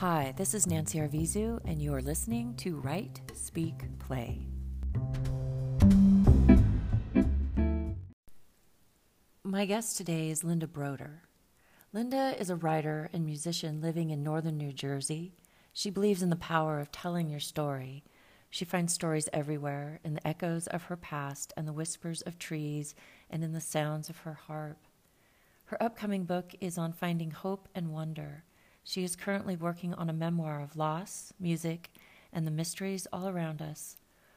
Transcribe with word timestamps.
Hi, 0.00 0.32
this 0.34 0.54
is 0.54 0.66
Nancy 0.66 0.98
Arvizu, 0.98 1.60
and 1.66 1.82
you 1.82 1.92
are 1.92 2.00
listening 2.00 2.54
to 2.54 2.76
Write, 2.76 3.20
Speak, 3.34 3.74
Play. 3.98 4.46
My 9.44 9.66
guest 9.66 9.98
today 9.98 10.30
is 10.30 10.42
Linda 10.42 10.66
Broder. 10.66 11.24
Linda 11.92 12.34
is 12.40 12.48
a 12.48 12.56
writer 12.56 13.10
and 13.12 13.26
musician 13.26 13.82
living 13.82 14.08
in 14.08 14.22
northern 14.22 14.56
New 14.56 14.72
Jersey. 14.72 15.34
She 15.74 15.90
believes 15.90 16.22
in 16.22 16.30
the 16.30 16.36
power 16.36 16.80
of 16.80 16.90
telling 16.90 17.28
your 17.28 17.38
story. 17.38 18.02
She 18.48 18.64
finds 18.64 18.94
stories 18.94 19.28
everywhere 19.34 20.00
in 20.02 20.14
the 20.14 20.26
echoes 20.26 20.66
of 20.66 20.84
her 20.84 20.96
past 20.96 21.52
and 21.58 21.68
the 21.68 21.74
whispers 21.74 22.22
of 22.22 22.38
trees 22.38 22.94
and 23.28 23.44
in 23.44 23.52
the 23.52 23.60
sounds 23.60 24.08
of 24.08 24.20
her 24.20 24.32
harp. 24.32 24.78
Her 25.66 25.82
upcoming 25.82 26.24
book 26.24 26.54
is 26.58 26.78
on 26.78 26.94
finding 26.94 27.32
hope 27.32 27.68
and 27.74 27.92
wonder. 27.92 28.44
She 28.84 29.04
is 29.04 29.16
currently 29.16 29.56
working 29.56 29.94
on 29.94 30.10
a 30.10 30.14
memoir 30.14 30.60
of 30.60 30.76
loss, 30.76 31.32
music, 31.38 31.90
and 32.32 32.46
the 32.46 32.50
mysteries 32.50 33.06
all 33.12 33.28
around 33.28 33.60
us. 33.62 33.96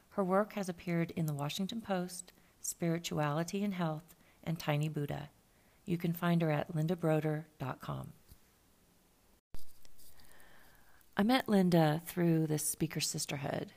Her 0.10 0.24
work 0.24 0.54
has 0.54 0.70
appeared 0.70 1.12
in 1.12 1.26
the 1.26 1.34
Washington 1.34 1.82
Post, 1.82 2.34
Spirituality 2.62 3.64
and 3.64 3.74
Health, 3.74 4.16
and 4.44 4.60
Tiny 4.60 4.90
Buddha. 4.90 5.30
You 5.86 5.98
can 5.98 6.14
find 6.14 6.42
her 6.42 6.52
at 6.52 6.74
lindabroder.com. 6.74 8.14
I 11.16 11.24
met 11.24 11.50
Linda 11.50 12.02
through 12.06 12.48
the 12.48 12.58
Speaker 12.58 13.00
Sisterhood. 13.00 13.72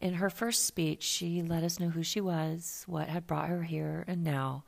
In 0.00 0.14
her 0.14 0.30
first 0.30 0.64
speech, 0.64 1.02
she 1.04 1.42
let 1.42 1.62
us 1.62 1.78
know 1.78 1.90
who 1.90 2.02
she 2.02 2.20
was, 2.20 2.84
what 2.86 3.08
had 3.08 3.26
brought 3.26 3.48
her 3.48 3.62
here 3.62 4.04
and 4.08 4.24
now, 4.24 4.64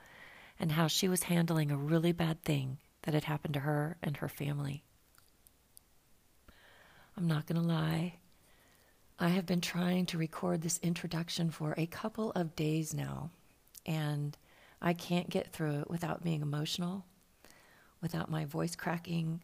and 0.60 0.72
how 0.72 0.86
she 0.86 1.08
was 1.08 1.24
handling 1.24 1.70
a 1.70 1.76
really 1.76 2.12
bad 2.12 2.42
thing 2.42 2.78
that 3.02 3.14
had 3.14 3.24
happened 3.24 3.54
to 3.54 3.60
her 3.60 3.96
and 4.00 4.16
her 4.18 4.28
family. 4.28 4.83
I'm 7.24 7.28
not 7.28 7.46
going 7.46 7.58
to 7.58 7.66
lie. 7.66 8.16
I 9.18 9.28
have 9.28 9.46
been 9.46 9.62
trying 9.62 10.04
to 10.06 10.18
record 10.18 10.60
this 10.60 10.78
introduction 10.82 11.50
for 11.50 11.74
a 11.78 11.86
couple 11.86 12.32
of 12.32 12.54
days 12.54 12.92
now, 12.92 13.30
and 13.86 14.36
I 14.82 14.92
can't 14.92 15.30
get 15.30 15.50
through 15.50 15.80
it 15.80 15.90
without 15.90 16.22
being 16.22 16.42
emotional, 16.42 17.06
without 18.02 18.30
my 18.30 18.44
voice 18.44 18.76
cracking, 18.76 19.42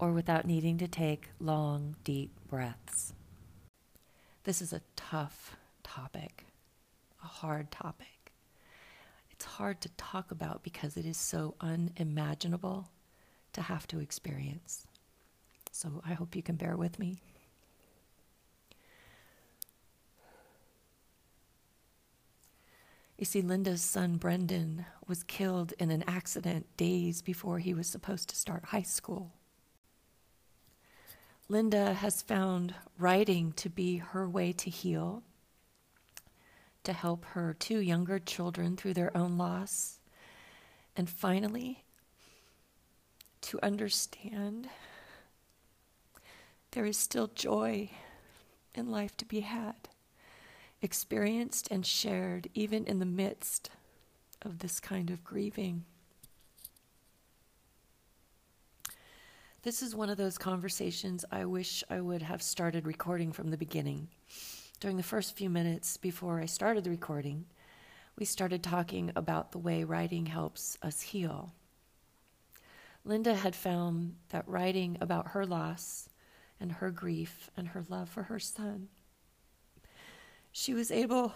or 0.00 0.10
without 0.10 0.44
needing 0.44 0.76
to 0.78 0.88
take 0.88 1.28
long, 1.38 1.94
deep 2.02 2.32
breaths. 2.48 3.12
This 4.42 4.60
is 4.60 4.72
a 4.72 4.82
tough 4.96 5.56
topic, 5.84 6.46
a 7.22 7.28
hard 7.28 7.70
topic. 7.70 8.32
It's 9.30 9.44
hard 9.44 9.80
to 9.82 9.88
talk 9.90 10.32
about 10.32 10.64
because 10.64 10.96
it 10.96 11.06
is 11.06 11.16
so 11.16 11.54
unimaginable 11.60 12.90
to 13.52 13.62
have 13.62 13.86
to 13.86 14.00
experience. 14.00 14.88
So 15.72 16.02
I 16.06 16.12
hope 16.12 16.36
you 16.36 16.42
can 16.42 16.56
bear 16.56 16.76
with 16.76 16.98
me. 16.98 17.16
You 23.18 23.24
see, 23.24 23.40
Linda's 23.40 23.82
son 23.82 24.16
Brendan 24.16 24.84
was 25.06 25.22
killed 25.22 25.72
in 25.78 25.90
an 25.90 26.04
accident 26.06 26.66
days 26.76 27.22
before 27.22 27.58
he 27.58 27.72
was 27.72 27.86
supposed 27.86 28.28
to 28.28 28.36
start 28.36 28.66
high 28.66 28.82
school. 28.82 29.32
Linda 31.48 31.94
has 31.94 32.20
found 32.20 32.74
writing 32.98 33.52
to 33.52 33.70
be 33.70 33.96
her 33.96 34.28
way 34.28 34.52
to 34.52 34.68
heal, 34.68 35.22
to 36.84 36.92
help 36.92 37.24
her 37.26 37.54
two 37.58 37.78
younger 37.78 38.18
children 38.18 38.76
through 38.76 38.94
their 38.94 39.16
own 39.16 39.38
loss, 39.38 40.00
and 40.96 41.08
finally, 41.08 41.84
to 43.40 43.58
understand 43.62 44.68
there 46.72 46.84
is 46.86 46.96
still 46.96 47.28
joy 47.28 47.90
in 48.74 48.90
life 48.90 49.16
to 49.18 49.24
be 49.24 49.40
had 49.40 49.88
experienced 50.82 51.68
and 51.70 51.86
shared 51.86 52.48
even 52.54 52.84
in 52.86 52.98
the 52.98 53.06
midst 53.06 53.70
of 54.42 54.58
this 54.58 54.80
kind 54.80 55.10
of 55.10 55.22
grieving. 55.22 55.84
This 59.62 59.80
is 59.80 59.94
one 59.94 60.10
of 60.10 60.16
those 60.16 60.38
conversations 60.38 61.24
I 61.30 61.44
wish 61.44 61.84
I 61.88 62.00
would 62.00 62.22
have 62.22 62.42
started 62.42 62.84
recording 62.84 63.30
from 63.30 63.50
the 63.50 63.56
beginning. 63.56 64.08
During 64.80 64.96
the 64.96 65.04
first 65.04 65.36
few 65.36 65.48
minutes 65.48 65.96
before 65.96 66.40
I 66.40 66.46
started 66.46 66.82
the 66.82 66.90
recording, 66.90 67.44
we 68.18 68.24
started 68.24 68.64
talking 68.64 69.12
about 69.14 69.52
the 69.52 69.58
way 69.58 69.84
writing 69.84 70.26
helps 70.26 70.76
us 70.82 71.00
heal. 71.00 71.52
Linda 73.04 73.36
had 73.36 73.54
found 73.54 74.16
that 74.30 74.48
writing 74.48 74.98
about 75.00 75.28
her 75.28 75.46
loss 75.46 76.08
and 76.62 76.72
her 76.72 76.90
grief 76.90 77.50
and 77.58 77.68
her 77.68 77.84
love 77.90 78.08
for 78.08 78.22
her 78.24 78.38
son 78.38 78.88
she 80.52 80.74
was 80.74 80.90
able 80.90 81.32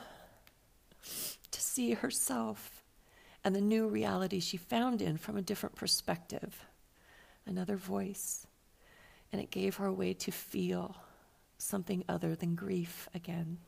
to 1.50 1.60
see 1.60 1.92
herself 1.92 2.84
and 3.42 3.56
the 3.56 3.60
new 3.60 3.88
reality 3.88 4.40
she 4.40 4.58
found 4.58 5.00
in 5.00 5.16
from 5.16 5.36
a 5.36 5.42
different 5.42 5.74
perspective, 5.74 6.66
another 7.46 7.76
voice. 7.76 8.46
And 9.32 9.40
it 9.40 9.50
gave 9.50 9.76
her 9.76 9.86
a 9.86 9.92
way 9.92 10.12
to 10.14 10.30
feel 10.30 10.96
something 11.56 12.04
other 12.08 12.34
than 12.34 12.54
grief 12.54 13.08
again. 13.14 13.58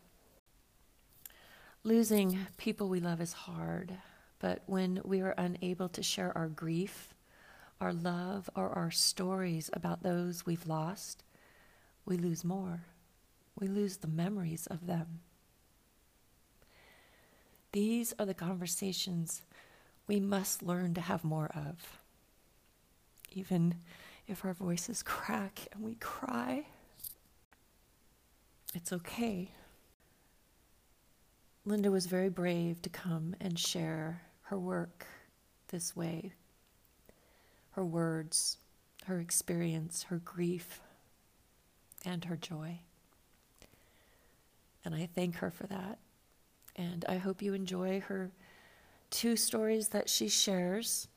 Losing 1.83 2.39
people 2.57 2.89
we 2.89 3.01
love 3.01 3.21
is 3.21 3.33
hard, 3.33 3.95
but 4.41 4.63
when 4.67 5.01
we 5.05 5.21
are 5.23 5.35
unable 5.39 5.89
to 5.91 6.03
share 6.03 6.37
our 6.37 6.49
grief, 6.49 7.15
our 7.81 7.93
love, 7.93 8.51
or 8.55 8.71
our 8.71 8.91
stories 8.91 9.71
about 9.73 10.03
those 10.03 10.45
we've 10.45 10.67
lost, 10.67 11.23
we 12.09 12.17
lose 12.17 12.43
more. 12.43 12.85
We 13.61 13.69
lose 13.69 13.99
the 13.99 14.09
memories 14.09 14.67
of 14.67 14.87
them. 14.87 15.21
These 17.73 18.15
are 18.19 18.25
the 18.25 18.35
conversations 18.35 19.43
we 20.07 20.19
must 20.19 20.63
learn 20.63 20.95
to 20.95 21.03
have 21.03 21.23
more 21.23 21.51
of. 21.55 21.99
Even 23.31 23.75
if 24.27 24.45
our 24.45 24.55
voices 24.55 25.03
crack 25.03 25.69
and 25.73 25.85
we 25.85 25.97
cry, 25.97 26.67
it's 28.75 28.93
okay. 28.93 29.51
Linda 31.67 31.91
was 31.91 32.07
very 32.07 32.31
brave 32.31 32.81
to 32.83 32.89
come 32.89 33.37
and 33.39 33.59
share 33.59 34.23
her 34.45 34.59
work 34.59 35.07
this 35.69 35.95
way 35.95 36.33
her 37.73 37.85
words, 37.85 38.57
her 39.05 39.21
experience, 39.21 40.05
her 40.05 40.17
grief, 40.17 40.81
and 42.09 42.25
her 42.25 42.37
joy. 42.37 42.81
And 44.85 44.95
I 44.95 45.09
thank 45.15 45.37
her 45.37 45.51
for 45.51 45.67
that. 45.67 45.99
And 46.75 47.05
I 47.09 47.17
hope 47.19 47.43
you 47.43 47.53
enjoy 47.53 48.01
her 48.01 48.31
two 49.11 49.37
stories 49.37 49.89
that 49.89 50.09
she 50.09 50.29
shares 50.29 51.09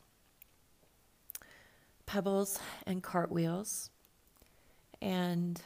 Pebbles 2.05 2.59
and 2.85 3.01
Cartwheels. 3.01 3.89
And 5.01 5.61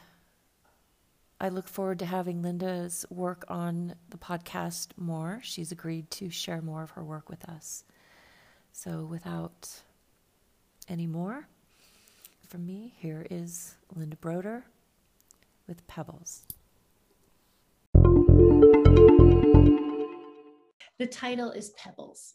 I 1.40 1.48
look 1.48 1.66
forward 1.66 1.98
to 1.98 2.06
having 2.06 2.40
Linda's 2.40 3.04
work 3.10 3.44
on 3.48 3.94
the 4.10 4.18
podcast 4.18 4.88
more. 4.96 5.40
She's 5.42 5.72
agreed 5.72 6.10
to 6.12 6.30
share 6.30 6.62
more 6.62 6.82
of 6.84 6.90
her 6.90 7.02
work 7.02 7.28
with 7.28 7.48
us. 7.48 7.84
So, 8.72 9.04
without 9.04 9.68
any 10.88 11.06
more 11.06 11.48
from 12.46 12.66
me, 12.66 12.94
here 12.98 13.26
is 13.30 13.74
Linda 13.94 14.16
Broder 14.16 14.64
with 15.66 15.86
Pebbles. 15.86 16.44
The 20.98 21.06
title 21.06 21.50
is 21.50 21.70
Pebbles. 21.70 22.34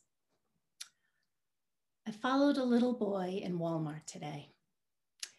I 2.08 2.12
followed 2.12 2.58
a 2.58 2.64
little 2.64 2.94
boy 2.94 3.42
in 3.44 3.60
Walmart 3.60 4.06
today. 4.06 4.52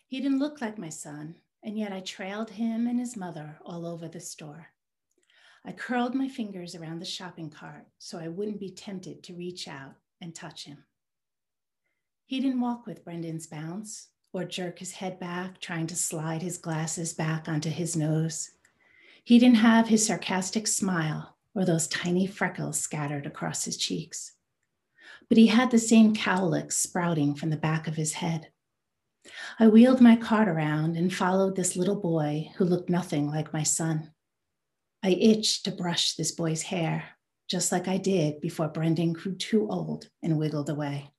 He 0.09 0.21
didn't 0.21 0.39
look 0.39 0.61
like 0.61 0.79
my 0.79 0.89
son, 0.89 1.37
and 1.63 1.79
yet 1.79 1.93
I 1.93 2.01
trailed 2.01 2.51
him 2.51 2.87
and 2.87 2.99
his 2.99 3.17
mother 3.17 3.59
all 3.65 3.87
over 3.87 4.09
the 4.09 4.21
store. 4.21 4.69
I 5.65 5.73
curled 5.73 6.15
my 6.15 6.29
fingers 6.29 6.75
around 6.75 6.99
the 6.99 7.05
shopping 7.05 7.49
cart 7.49 7.87
so 7.99 8.19
I 8.19 8.29
wouldn't 8.29 8.59
be 8.59 8.71
tempted 8.71 9.23
to 9.23 9.35
reach 9.35 9.69
out 9.69 9.95
and 10.21 10.35
touch 10.35 10.65
him. 10.65 10.85
He 12.27 12.41
didn't 12.41 12.61
walk 12.61 12.87
with 12.87 13.05
Brendan's 13.05 13.47
bounce 13.47 14.09
or 14.33 14.45
jerk 14.45 14.79
his 14.79 14.93
head 14.93 15.21
back, 15.21 15.61
trying 15.61 15.87
to 15.87 15.97
slide 15.97 16.43
his 16.43 16.59
glasses 16.59 17.13
back 17.13 17.49
onto 17.49 17.71
his 17.71 17.97
nose. 17.97 18.51
He 19.25 19.39
didn't 19.39 19.57
have 19.57 19.89
his 19.89 20.07
sarcastic 20.07 20.67
smile 20.67 21.37
or 21.55 21.65
those 21.65 21.87
tiny 21.87 22.27
freckles 22.27 22.81
scattered 22.81 23.27
across 23.27 23.65
his 23.65 23.77
cheeks. 23.77 24.33
But 25.29 25.39
he 25.39 25.49
had 25.49 25.71
the 25.71 25.79
same 25.79 26.15
cowlicks 26.15 26.79
sprouting 26.79 27.35
from 27.35 27.51
the 27.51 27.57
back 27.57 27.87
of 27.87 27.97
his 27.97 28.15
head. 28.15 28.49
I 29.59 29.69
wheeled 29.69 30.01
my 30.01 30.17
cart 30.17 30.49
around 30.49 30.97
and 30.97 31.15
followed 31.15 31.55
this 31.55 31.77
little 31.77 32.01
boy 32.01 32.51
who 32.57 32.65
looked 32.65 32.91
nothing 32.91 33.29
like 33.29 33.53
my 33.53 33.63
son. 33.63 34.13
I 35.03 35.11
itched 35.11 35.65
to 35.65 35.73
brush 35.73 36.15
this 36.15 36.33
boy's 36.33 36.63
hair, 36.63 37.05
just 37.49 37.71
like 37.71 37.87
I 37.87 37.99
did 37.99 38.41
before 38.41 38.69
Brendan 38.69 39.13
grew 39.13 39.35
too 39.35 39.69
old 39.69 40.09
and 40.23 40.39
wiggled 40.39 40.71
away. 40.71 41.11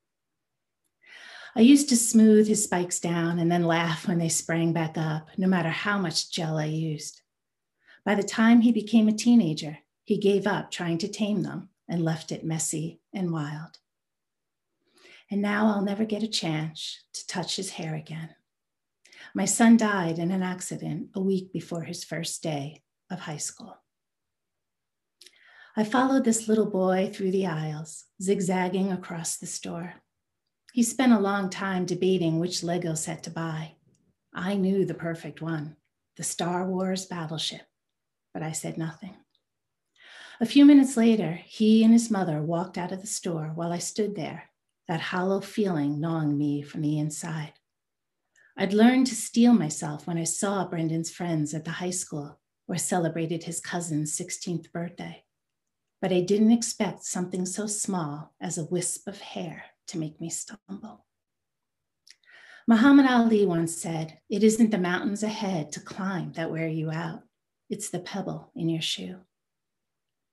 I 1.55 1.61
used 1.61 1.89
to 1.89 1.97
smooth 1.97 2.47
his 2.47 2.63
spikes 2.63 3.00
down 3.00 3.38
and 3.38 3.51
then 3.51 3.63
laugh 3.63 4.07
when 4.07 4.17
they 4.17 4.29
sprang 4.29 4.73
back 4.73 4.97
up, 4.97 5.29
no 5.38 5.47
matter 5.47 5.69
how 5.69 6.00
much 6.00 6.31
gel 6.31 6.57
I 6.57 6.65
used. 6.65 7.21
By 8.03 8.15
the 8.15 8.23
time 8.23 8.61
he 8.61 8.71
became 8.71 9.07
a 9.07 9.13
teenager, 9.13 9.77
he 10.03 10.17
gave 10.17 10.47
up 10.47 10.71
trying 10.71 10.97
to 11.00 11.07
tame 11.07 11.44
them 11.44 11.69
and 11.88 12.03
left 12.03 12.31
it 12.31 12.44
messy 12.44 13.01
and 13.13 13.31
wild. 13.31 13.77
And 15.29 15.41
now 15.41 15.67
I'll 15.67 15.83
never 15.83 16.05
get 16.05 16.23
a 16.23 16.27
chance 16.27 17.03
to 17.13 17.27
touch 17.27 17.56
his 17.56 17.71
hair 17.71 17.95
again. 17.95 18.29
My 19.35 19.45
son 19.45 19.77
died 19.77 20.19
in 20.19 20.31
an 20.31 20.44
accident 20.44 21.09
a 21.13 21.21
week 21.21 21.53
before 21.53 21.83
his 21.83 22.03
first 22.03 22.41
day 22.44 22.81
of 23.09 23.21
high 23.21 23.38
school. 23.38 23.77
I 25.75 25.83
followed 25.83 26.23
this 26.23 26.47
little 26.47 26.69
boy 26.69 27.09
through 27.11 27.31
the 27.31 27.47
aisles, 27.47 28.06
zigzagging 28.21 28.91
across 28.91 29.38
the 29.38 29.47
store. 29.47 29.95
He 30.73 30.81
spent 30.81 31.13
a 31.13 31.19
long 31.19 31.51
time 31.51 31.85
debating 31.85 32.39
which 32.39 32.63
Lego 32.63 32.95
set 32.95 33.21
to 33.23 33.29
buy. 33.29 33.75
I 34.33 34.55
knew 34.55 34.85
the 34.85 34.95
perfect 34.95 35.39
one, 35.39 35.75
the 36.17 36.23
Star 36.23 36.67
Wars 36.67 37.05
battleship, 37.05 37.61
but 38.33 38.41
I 38.41 38.53
said 38.53 38.75
nothing. 38.75 39.15
A 40.41 40.47
few 40.47 40.65
minutes 40.65 40.97
later, 40.97 41.33
he 41.45 41.83
and 41.83 41.93
his 41.93 42.09
mother 42.09 42.41
walked 42.41 42.79
out 42.79 42.91
of 42.91 43.01
the 43.01 43.07
store 43.07 43.51
while 43.53 43.71
I 43.71 43.77
stood 43.77 44.15
there, 44.15 44.49
that 44.87 44.99
hollow 44.99 45.41
feeling 45.41 45.99
gnawing 45.99 46.39
me 46.39 46.63
from 46.63 46.81
the 46.81 46.97
inside. 46.97 47.53
I'd 48.57 48.73
learned 48.73 49.05
to 49.07 49.15
steel 49.15 49.53
myself 49.53 50.07
when 50.07 50.17
I 50.17 50.23
saw 50.23 50.67
Brendan's 50.67 51.11
friends 51.11 51.53
at 51.53 51.65
the 51.65 51.71
high 51.71 51.91
school 51.91 52.39
or 52.67 52.77
celebrated 52.77 53.43
his 53.43 53.59
cousin's 53.59 54.17
16th 54.17 54.71
birthday. 54.71 55.23
But 56.01 56.11
I 56.11 56.21
didn't 56.21 56.51
expect 56.51 57.03
something 57.03 57.45
so 57.45 57.67
small 57.67 58.33
as 58.41 58.57
a 58.57 58.65
wisp 58.65 59.07
of 59.07 59.21
hair 59.21 59.65
to 59.88 59.97
make 59.97 60.19
me 60.19 60.30
stumble. 60.30 61.06
Muhammad 62.68 63.06
Ali 63.06 63.45
once 63.45 63.75
said, 63.77 64.19
It 64.30 64.44
isn't 64.44 64.71
the 64.71 64.77
mountains 64.77 65.24
ahead 65.24 65.71
to 65.74 65.81
climb 65.81 66.31
that 66.33 66.51
wear 66.51 66.68
you 66.68 66.91
out, 66.91 67.24
it's 67.69 67.89
the 67.89 68.00
pebble 68.00 68.51
in 68.56 68.69
your 68.69 68.81
shoe. 68.81 69.18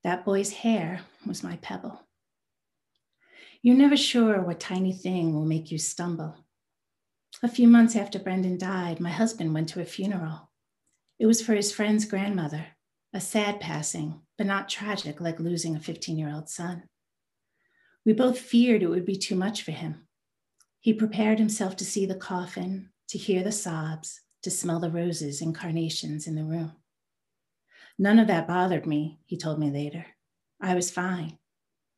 That 0.03 0.25
boy's 0.25 0.51
hair 0.51 1.01
was 1.25 1.43
my 1.43 1.57
pebble. 1.57 2.01
You're 3.61 3.75
never 3.75 3.97
sure 3.97 4.41
what 4.41 4.59
tiny 4.59 4.93
thing 4.93 5.33
will 5.33 5.45
make 5.45 5.71
you 5.71 5.77
stumble. 5.77 6.35
A 7.43 7.49
few 7.49 7.67
months 7.67 7.95
after 7.95 8.17
Brendan 8.17 8.57
died, 8.57 8.99
my 8.99 9.11
husband 9.11 9.53
went 9.53 9.69
to 9.69 9.81
a 9.81 9.85
funeral. 9.85 10.51
It 11.19 11.27
was 11.27 11.41
for 11.41 11.53
his 11.53 11.71
friend's 11.71 12.05
grandmother, 12.05 12.65
a 13.13 13.21
sad 13.21 13.59
passing, 13.59 14.21
but 14.37 14.47
not 14.47 14.69
tragic 14.69 15.21
like 15.21 15.39
losing 15.39 15.75
a 15.75 15.79
15 15.79 16.17
year 16.17 16.31
old 16.33 16.49
son. 16.49 16.83
We 18.05 18.13
both 18.13 18.39
feared 18.39 18.83
it 18.83 18.87
would 18.87 19.05
be 19.05 19.15
too 19.15 19.35
much 19.35 19.61
for 19.63 19.71
him. 19.71 20.07
He 20.79 20.93
prepared 20.93 21.37
himself 21.37 21.75
to 21.77 21.85
see 21.85 22.05
the 22.05 22.15
coffin, 22.15 22.89
to 23.09 23.17
hear 23.17 23.43
the 23.43 23.51
sobs, 23.51 24.21
to 24.43 24.49
smell 24.49 24.79
the 24.79 24.89
roses 24.89 25.41
and 25.41 25.53
carnations 25.53 26.25
in 26.25 26.35
the 26.35 26.43
room. 26.43 26.73
None 27.99 28.17
of 28.17 28.27
that 28.27 28.47
bothered 28.47 28.87
me, 28.87 29.19
he 29.25 29.37
told 29.37 29.59
me 29.59 29.69
later. 29.69 30.05
I 30.59 30.73
was 30.73 30.89
fine. 30.89 31.37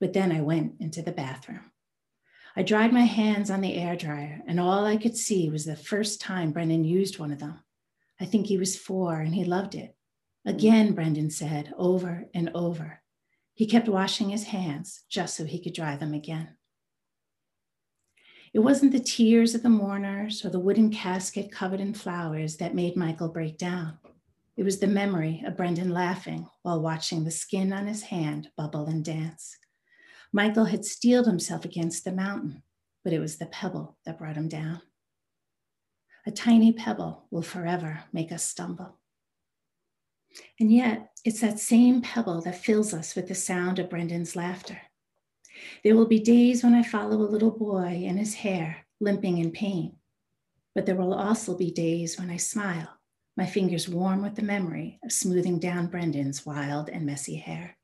But 0.02 0.12
then 0.12 0.32
I 0.34 0.42
went 0.42 0.82
into 0.82 1.02
the 1.02 1.14
bathroom. 1.14 1.72
I 2.56 2.64
dried 2.64 2.92
my 2.92 3.04
hands 3.04 3.50
on 3.50 3.62
the 3.62 3.76
air 3.76 3.96
dryer, 3.96 4.42
and 4.46 4.60
all 4.60 4.86
I 4.86 4.98
could 4.98 5.16
see 5.16 5.50
was 5.50 5.66
the 5.66 5.76
first 5.78 6.20
time 6.20 6.52
Brendan 6.52 6.84
used 6.84 7.20
one 7.20 7.32
of 7.32 7.40
them. 7.40 7.64
I 8.20 8.26
think 8.26 8.48
he 8.48 8.58
was 8.58 8.78
four 8.78 9.20
and 9.20 9.34
he 9.34 9.46
loved 9.46 9.76
it. 9.76 9.96
Again, 10.46 10.94
Brendan 10.94 11.30
said 11.30 11.74
over 11.78 12.26
and 12.34 12.52
over. 12.54 13.03
He 13.54 13.68
kept 13.68 13.88
washing 13.88 14.30
his 14.30 14.46
hands 14.46 15.04
just 15.10 15.36
so 15.36 15.46
he 15.46 15.62
could 15.62 15.74
dry 15.74 15.96
them 15.96 16.14
again. 16.14 16.58
It 18.54 18.60
wasn't 18.60 18.92
the 18.92 19.00
tears 19.00 19.56
of 19.56 19.64
the 19.64 19.70
mourners 19.70 20.46
or 20.46 20.50
the 20.50 20.60
wooden 20.60 20.92
casket 20.92 21.52
covered 21.52 21.80
in 21.80 21.94
flowers 21.94 22.58
that 22.58 22.76
made 22.76 22.96
Michael 22.96 23.30
break 23.30 23.58
down. 23.58 23.98
It 24.56 24.64
was 24.64 24.80
the 24.80 24.88
memory 24.88 25.42
of 25.46 25.58
Brendan 25.58 25.90
laughing 25.90 26.48
while 26.62 26.80
watching 26.80 27.24
the 27.24 27.32
skin 27.32 27.74
on 27.74 27.88
his 27.88 28.04
hand 28.04 28.50
bubble 28.56 28.86
and 28.86 29.04
dance. 29.04 29.58
Michael 30.32 30.66
had 30.66 30.86
steeled 30.86 31.26
himself 31.26 31.66
against 31.66 32.06
the 32.06 32.12
mountain, 32.12 32.62
but 33.04 33.14
it 33.14 33.20
was 33.20 33.38
the 33.38 33.48
pebble 33.48 33.98
that 34.06 34.20
brought 34.20 34.36
him 34.36 34.48
down. 34.48 34.82
A 36.26 36.32
tiny 36.32 36.72
pebble 36.72 37.26
will 37.32 37.42
forever 37.42 38.04
make 38.14 38.32
us 38.32 38.44
stumble. 38.44 39.00
And 40.60 40.72
yet, 40.72 41.12
it's 41.26 41.42
that 41.42 41.60
same 41.60 42.02
pebble 42.02 42.42
that 42.42 42.64
fills 42.64 42.94
us 42.94 43.16
with 43.16 43.28
the 43.28 43.36
sound 43.36 43.80
of 43.80 43.90
Brendan's 43.90 44.36
laughter. 44.36 44.82
There 45.84 45.96
will 45.96 46.08
be 46.08 46.20
days 46.20 46.64
when 46.64 46.74
I 46.74 46.84
follow 46.84 47.18
a 47.18 47.30
little 47.30 47.52
boy 47.52 48.02
in 48.04 48.18
his 48.18 48.34
hair, 48.34 48.86
limping 49.00 49.38
in 49.38 49.52
pain. 49.52 49.98
But 50.76 50.86
there 50.86 50.96
will 50.96 51.14
also 51.14 51.56
be 51.56 51.72
days 51.72 52.18
when 52.18 52.30
I 52.30 52.38
smile, 52.38 52.98
my 53.38 53.46
fingers 53.46 53.88
warm 53.88 54.22
with 54.22 54.36
the 54.36 54.42
memory 54.42 55.00
of 55.04 55.12
smoothing 55.12 55.60
down 55.60 55.88
Brendan's 55.88 56.46
wild 56.46 56.90
and 56.90 57.06
messy 57.06 57.36
hair. 57.36 57.78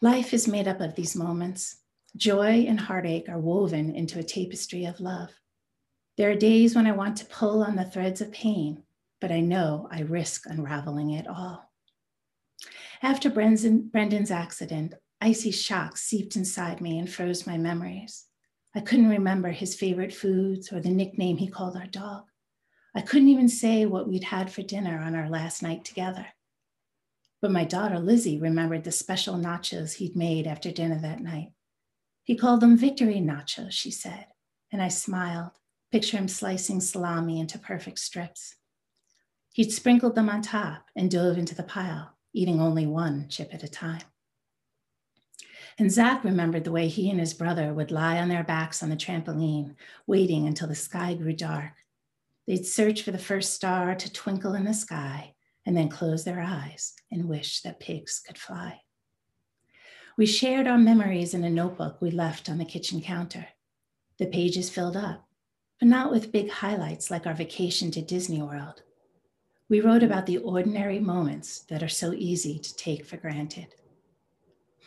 Life 0.00 0.32
is 0.32 0.46
made 0.46 0.68
up 0.68 0.80
of 0.80 0.94
these 0.94 1.16
moments. 1.16 1.78
Joy 2.16 2.66
and 2.68 2.78
heartache 2.78 3.28
are 3.28 3.38
woven 3.38 3.94
into 3.94 4.18
a 4.18 4.24
tapestry 4.24 4.84
of 4.84 5.00
love. 5.00 5.30
There 6.16 6.30
are 6.30 6.36
days 6.36 6.74
when 6.74 6.86
I 6.86 6.92
want 6.92 7.16
to 7.18 7.26
pull 7.26 7.62
on 7.62 7.76
the 7.76 7.84
threads 7.84 8.20
of 8.20 8.32
pain, 8.32 8.82
but 9.20 9.32
I 9.32 9.40
know 9.40 9.88
I 9.90 10.00
risk 10.00 10.46
unraveling 10.46 11.10
it 11.10 11.26
all. 11.26 11.70
After 13.02 13.30
Brendan's 13.30 14.30
accident, 14.30 14.94
icy 15.20 15.50
shocks 15.50 16.02
seeped 16.02 16.36
inside 16.36 16.80
me 16.80 16.98
and 16.98 17.10
froze 17.10 17.46
my 17.46 17.56
memories. 17.56 18.24
I 18.74 18.80
couldn't 18.80 19.08
remember 19.08 19.50
his 19.50 19.74
favorite 19.74 20.12
foods 20.12 20.72
or 20.72 20.80
the 20.80 20.90
nickname 20.90 21.36
he 21.36 21.48
called 21.48 21.76
our 21.76 21.86
dog. 21.86 22.24
I 22.94 23.00
couldn't 23.00 23.28
even 23.28 23.48
say 23.48 23.86
what 23.86 24.08
we'd 24.08 24.24
had 24.24 24.52
for 24.52 24.62
dinner 24.62 24.98
on 24.98 25.14
our 25.14 25.28
last 25.28 25.62
night 25.62 25.84
together. 25.84 26.26
But 27.40 27.52
my 27.52 27.64
daughter 27.64 28.00
Lizzie 28.00 28.38
remembered 28.38 28.84
the 28.84 28.90
special 28.92 29.36
nachos 29.36 29.94
he'd 29.94 30.16
made 30.16 30.46
after 30.46 30.72
dinner 30.72 30.98
that 31.00 31.20
night. 31.20 31.52
He 32.24 32.36
called 32.36 32.60
them 32.60 32.76
victory 32.76 33.20
nachos, 33.20 33.72
she 33.72 33.90
said, 33.90 34.26
and 34.72 34.82
I 34.82 34.88
smiled, 34.88 35.52
picture 35.92 36.18
him 36.18 36.28
slicing 36.28 36.80
salami 36.80 37.40
into 37.40 37.58
perfect 37.58 38.00
strips. 38.00 38.56
He'd 39.52 39.72
sprinkled 39.72 40.14
them 40.14 40.28
on 40.28 40.42
top 40.42 40.88
and 40.94 41.10
dove 41.10 41.38
into 41.38 41.54
the 41.54 41.62
pile, 41.62 42.14
eating 42.32 42.60
only 42.60 42.86
one 42.86 43.26
chip 43.28 43.52
at 43.52 43.62
a 43.62 43.68
time. 43.68 44.02
And 45.78 45.92
Zach 45.92 46.24
remembered 46.24 46.64
the 46.64 46.72
way 46.72 46.88
he 46.88 47.08
and 47.08 47.20
his 47.20 47.34
brother 47.34 47.72
would 47.72 47.90
lie 47.90 48.18
on 48.18 48.28
their 48.28 48.42
backs 48.42 48.82
on 48.82 48.88
the 48.88 48.96
trampoline, 48.96 49.76
waiting 50.06 50.46
until 50.46 50.66
the 50.66 50.74
sky 50.74 51.14
grew 51.14 51.32
dark. 51.32 51.72
They'd 52.46 52.66
search 52.66 53.02
for 53.02 53.12
the 53.12 53.18
first 53.18 53.52
star 53.54 53.94
to 53.94 54.12
twinkle 54.12 54.54
in 54.54 54.64
the 54.64 54.74
sky 54.74 55.34
and 55.64 55.76
then 55.76 55.88
close 55.88 56.24
their 56.24 56.40
eyes 56.40 56.94
and 57.12 57.28
wish 57.28 57.60
that 57.60 57.78
pigs 57.78 58.20
could 58.26 58.38
fly. 58.38 58.80
We 60.16 60.26
shared 60.26 60.66
our 60.66 60.78
memories 60.78 61.32
in 61.32 61.44
a 61.44 61.50
notebook 61.50 62.00
we 62.00 62.10
left 62.10 62.48
on 62.48 62.58
the 62.58 62.64
kitchen 62.64 63.00
counter. 63.00 63.46
The 64.18 64.26
pages 64.26 64.68
filled 64.68 64.96
up, 64.96 65.28
but 65.78 65.86
not 65.86 66.10
with 66.10 66.32
big 66.32 66.50
highlights 66.50 67.08
like 67.08 67.24
our 67.24 67.34
vacation 67.34 67.92
to 67.92 68.02
Disney 68.02 68.42
World. 68.42 68.82
We 69.68 69.80
wrote 69.80 70.02
about 70.02 70.26
the 70.26 70.38
ordinary 70.38 70.98
moments 70.98 71.60
that 71.68 71.82
are 71.82 71.88
so 71.88 72.12
easy 72.12 72.58
to 72.58 72.76
take 72.76 73.04
for 73.04 73.16
granted. 73.16 73.74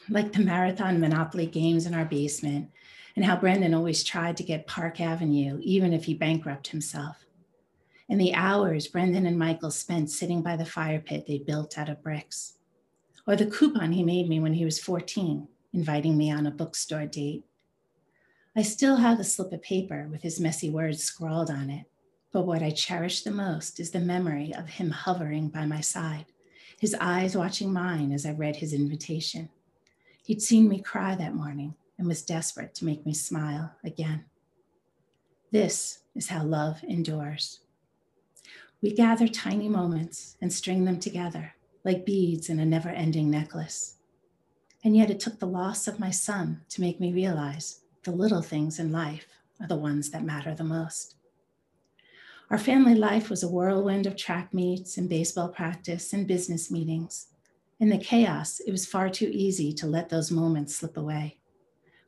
Like 0.09 0.33
the 0.33 0.41
marathon 0.41 0.99
Monopoly 0.99 1.45
games 1.45 1.85
in 1.85 1.93
our 1.93 2.05
basement, 2.05 2.71
and 3.15 3.25
how 3.25 3.35
Brendan 3.35 3.73
always 3.73 4.03
tried 4.03 4.37
to 4.37 4.43
get 4.43 4.67
Park 4.67 4.99
Avenue, 4.99 5.59
even 5.61 5.93
if 5.93 6.05
he 6.05 6.13
bankrupted 6.13 6.71
himself 6.71 7.25
and 8.11 8.19
the 8.19 8.33
hours 8.33 8.89
Brendan 8.89 9.25
and 9.25 9.39
Michael 9.39 9.71
spent 9.71 10.11
sitting 10.11 10.41
by 10.41 10.57
the 10.57 10.65
fire 10.65 10.99
pit 10.99 11.23
they 11.25 11.37
built 11.37 11.77
out 11.77 11.87
of 11.87 12.03
bricks, 12.03 12.57
or 13.25 13.37
the 13.37 13.45
coupon 13.45 13.93
he 13.93 14.03
made 14.03 14.27
me 14.27 14.41
when 14.41 14.53
he 14.53 14.65
was 14.65 14.81
14, 14.81 15.47
inviting 15.71 16.17
me 16.17 16.29
on 16.29 16.45
a 16.45 16.51
bookstore 16.51 17.05
date. 17.05 17.45
I 18.53 18.63
still 18.63 18.97
have 18.97 19.17
the 19.17 19.23
slip 19.23 19.53
of 19.53 19.61
paper 19.61 20.09
with 20.11 20.23
his 20.23 20.41
messy 20.41 20.69
words 20.69 21.01
scrawled 21.01 21.49
on 21.49 21.69
it, 21.69 21.85
but 22.31 22.43
what 22.43 22.63
I 22.63 22.71
cherish 22.71 23.21
the 23.21 23.31
most 23.31 23.79
is 23.79 23.91
the 23.91 23.99
memory 23.99 24.53
of 24.53 24.67
him 24.67 24.89
hovering 24.89 25.49
by 25.49 25.65
my 25.65 25.81
side, 25.81 26.25
his 26.79 26.95
eyes 26.99 27.35
watching 27.35 27.73
mine 27.73 28.11
as 28.11 28.25
I 28.25 28.31
read 28.31 28.57
his 28.57 28.73
invitation. 28.73 29.49
He'd 30.23 30.41
seen 30.41 30.69
me 30.69 30.81
cry 30.81 31.15
that 31.15 31.35
morning 31.35 31.75
and 31.97 32.07
was 32.07 32.21
desperate 32.21 32.73
to 32.75 32.85
make 32.85 33.05
me 33.05 33.13
smile 33.13 33.75
again. 33.83 34.25
This 35.51 35.99
is 36.15 36.29
how 36.29 36.43
love 36.43 36.83
endures. 36.83 37.59
We 38.81 38.93
gather 38.93 39.27
tiny 39.27 39.69
moments 39.69 40.37
and 40.41 40.51
string 40.51 40.85
them 40.85 40.99
together 40.99 41.53
like 41.83 42.05
beads 42.05 42.49
in 42.49 42.59
a 42.59 42.65
never 42.65 42.89
ending 42.89 43.29
necklace. 43.29 43.95
And 44.83 44.95
yet 44.95 45.11
it 45.11 45.19
took 45.19 45.39
the 45.39 45.47
loss 45.47 45.87
of 45.87 45.99
my 45.99 46.11
son 46.11 46.61
to 46.69 46.81
make 46.81 46.99
me 46.99 47.11
realize 47.11 47.81
the 48.03 48.11
little 48.11 48.41
things 48.41 48.79
in 48.79 48.91
life 48.91 49.27
are 49.59 49.67
the 49.67 49.75
ones 49.75 50.09
that 50.11 50.23
matter 50.23 50.55
the 50.55 50.63
most. 50.63 51.15
Our 52.51 52.57
family 52.57 52.95
life 52.95 53.29
was 53.29 53.43
a 53.43 53.47
whirlwind 53.47 54.05
of 54.05 54.17
track 54.17 54.53
meets 54.53 54.97
and 54.97 55.07
baseball 55.07 55.47
practice 55.47 56.11
and 56.11 56.27
business 56.27 56.69
meetings. 56.69 57.27
In 57.79 57.87
the 57.87 57.97
chaos, 57.97 58.59
it 58.59 58.71
was 58.71 58.85
far 58.85 59.09
too 59.09 59.29
easy 59.31 59.71
to 59.71 59.87
let 59.87 60.09
those 60.09 60.31
moments 60.31 60.75
slip 60.75 60.97
away. 60.97 61.37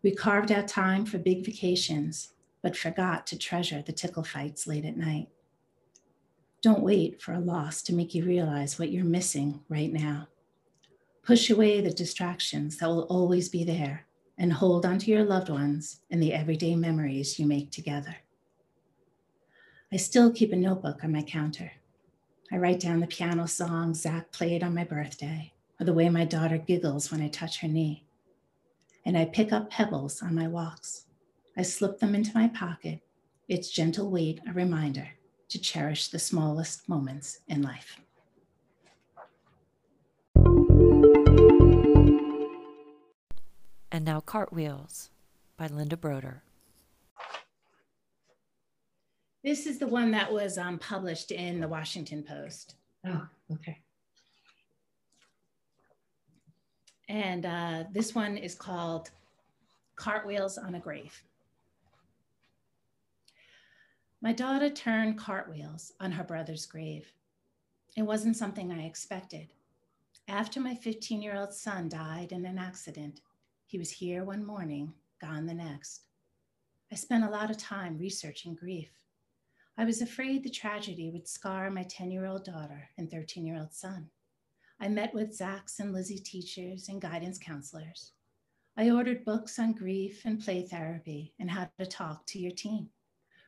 We 0.03 0.13
carved 0.13 0.51
out 0.51 0.67
time 0.67 1.05
for 1.05 1.17
big 1.17 1.45
vacations, 1.45 2.33
but 2.61 2.75
forgot 2.75 3.25
to 3.27 3.37
treasure 3.37 3.81
the 3.81 3.93
tickle 3.93 4.25
fights 4.25 4.67
late 4.67 4.83
at 4.83 4.97
night. 4.97 5.29
Don't 6.61 6.83
wait 6.83 7.21
for 7.21 7.31
a 7.31 7.39
loss 7.39 7.81
to 7.83 7.93
make 7.93 8.13
you 8.13 8.25
realize 8.25 8.77
what 8.77 8.91
you're 8.91 9.05
missing 9.05 9.61
right 9.69 9.93
now. 9.93 10.27
Push 11.25 11.51
away 11.51 11.79
the 11.79 11.93
distractions 11.93 12.79
that 12.79 12.89
will 12.89 13.03
always 13.03 13.47
be 13.47 13.63
there 13.63 14.07
and 14.37 14.51
hold 14.51 14.85
onto 14.85 15.09
your 15.09 15.23
loved 15.23 15.47
ones 15.47 16.01
and 16.11 16.21
the 16.21 16.33
everyday 16.33 16.75
memories 16.75 17.39
you 17.39 17.45
make 17.45 17.71
together. 17.71 18.17
I 19.93 19.97
still 19.97 20.31
keep 20.31 20.51
a 20.51 20.55
notebook 20.55 21.03
on 21.03 21.11
my 21.11 21.21
counter. 21.21 21.71
I 22.51 22.57
write 22.57 22.79
down 22.79 22.99
the 22.99 23.05
piano 23.05 23.45
song 23.45 23.93
Zach 23.93 24.31
played 24.31 24.63
on 24.63 24.73
my 24.73 24.83
birthday, 24.83 25.53
or 25.79 25.85
the 25.85 25.93
way 25.93 26.09
my 26.09 26.25
daughter 26.25 26.57
giggles 26.57 27.11
when 27.11 27.21
I 27.21 27.27
touch 27.27 27.59
her 27.59 27.67
knee. 27.67 28.03
And 29.05 29.15
I 29.15 29.25
pick 29.25 29.53
up 29.53 29.69
pebbles 29.69 30.23
on 30.23 30.33
my 30.33 30.47
walks. 30.47 31.05
I 31.55 31.61
slip 31.61 31.99
them 31.99 32.15
into 32.15 32.31
my 32.33 32.47
pocket, 32.47 33.01
its 33.47 33.69
gentle 33.69 34.09
weight 34.09 34.41
a 34.49 34.53
reminder 34.53 35.09
to 35.49 35.59
cherish 35.59 36.07
the 36.07 36.17
smallest 36.17 36.89
moments 36.89 37.41
in 37.47 37.61
life. 37.61 37.99
And 43.91 44.03
now 44.03 44.21
Cartwheels 44.21 45.11
by 45.55 45.67
Linda 45.67 45.97
Broder. 45.97 46.41
This 49.43 49.65
is 49.65 49.77
the 49.77 49.87
one 49.87 50.11
that 50.11 50.31
was 50.31 50.57
um, 50.57 50.79
published 50.79 51.31
in 51.31 51.59
the 51.59 51.67
Washington 51.67 52.23
Post. 52.23 52.75
Oh, 53.05 53.27
okay. 53.51 53.79
And 57.09 57.45
uh, 57.45 57.83
this 57.91 58.15
one 58.15 58.37
is 58.37 58.55
called 58.55 59.11
Cartwheels 59.97 60.57
on 60.57 60.75
a 60.75 60.79
Grave. 60.79 61.21
My 64.21 64.31
daughter 64.31 64.69
turned 64.69 65.17
cartwheels 65.17 65.91
on 65.99 66.13
her 66.13 66.23
brother's 66.23 66.65
grave. 66.65 67.11
It 67.97 68.03
wasn't 68.03 68.37
something 68.37 68.71
I 68.71 68.85
expected. 68.85 69.49
After 70.29 70.61
my 70.61 70.73
15 70.73 71.21
year 71.21 71.35
old 71.35 71.53
son 71.53 71.89
died 71.89 72.31
in 72.31 72.45
an 72.45 72.57
accident, 72.57 73.19
he 73.65 73.77
was 73.77 73.91
here 73.91 74.23
one 74.23 74.45
morning, 74.45 74.93
gone 75.19 75.45
the 75.45 75.53
next. 75.53 76.03
I 76.89 76.95
spent 76.95 77.25
a 77.25 77.29
lot 77.29 77.51
of 77.51 77.57
time 77.57 77.97
researching 77.97 78.55
grief. 78.55 79.02
I 79.75 79.85
was 79.85 80.01
afraid 80.01 80.43
the 80.43 80.49
tragedy 80.51 81.09
would 81.09 81.27
scar 81.27 81.71
my 81.71 81.83
10 81.83 82.11
year 82.11 82.25
old 82.25 82.45
daughter 82.45 82.89
and 82.97 83.09
13 83.09 83.45
year 83.45 83.57
old 83.57 83.73
son. 83.73 84.09
I 84.79 84.87
met 84.87 85.13
with 85.13 85.33
Zach's 85.33 85.79
and 85.79 85.91
Lizzie 85.91 86.19
teachers 86.19 86.89
and 86.89 87.01
guidance 87.01 87.39
counselors. 87.39 88.11
I 88.77 88.91
ordered 88.91 89.25
books 89.25 89.57
on 89.57 89.73
grief 89.73 90.25
and 90.25 90.39
play 90.39 90.63
therapy 90.63 91.33
and 91.39 91.49
how 91.49 91.69
to 91.79 91.85
talk 91.85 92.25
to 92.27 92.39
your 92.39 92.51
teen. 92.51 92.89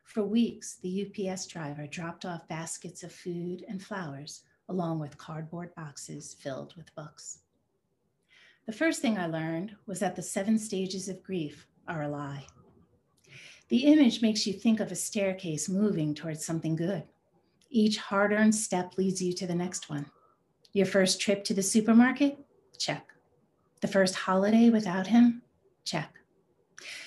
For 0.04 0.24
weeks, 0.24 0.78
the 0.82 1.06
UPS 1.06 1.48
driver 1.48 1.86
dropped 1.88 2.26
off 2.26 2.48
baskets 2.48 3.04
of 3.04 3.12
food 3.12 3.64
and 3.68 3.82
flowers 3.82 4.44
along 4.68 5.00
with 5.00 5.18
cardboard 5.18 5.76
boxes 5.76 6.34
filled 6.34 6.76
with 6.76 6.94
books. 6.96 7.40
The 8.66 8.74
first 8.74 9.00
thing 9.00 9.18
I 9.18 9.28
learned 9.28 9.76
was 9.86 10.00
that 10.00 10.16
the 10.16 10.24
seven 10.24 10.58
stages 10.58 11.08
of 11.08 11.22
grief 11.22 11.68
are 11.88 12.02
a 12.02 12.08
lie. 12.08 12.46
The 13.70 13.86
image 13.86 14.22
makes 14.22 14.46
you 14.46 14.54
think 14.54 14.80
of 14.80 14.92
a 14.92 14.96
staircase 14.96 15.68
moving 15.68 16.14
towards 16.14 16.46
something 16.46 16.76
good. 16.76 17.04
Each 17.70 17.98
hard 17.98 18.32
earned 18.32 18.54
step 18.54 18.98
leads 18.98 19.22
you 19.22 19.34
to 19.34 19.48
the 19.48 19.56
next 19.56 19.90
one. 19.90 20.06
Your 20.74 20.86
first 20.86 21.20
trip 21.20 21.44
to 21.46 21.54
the 21.54 21.64
supermarket? 21.64 22.38
Check. 22.78 23.08
The 23.82 23.88
first 23.88 24.16
holiday 24.16 24.70
without 24.70 25.08
him? 25.08 25.42
Check. 25.84 26.14